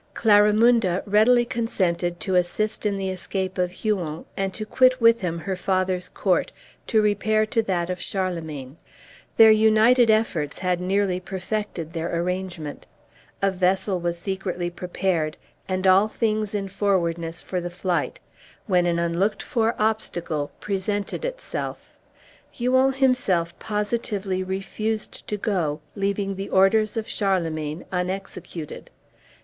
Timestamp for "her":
5.37-5.55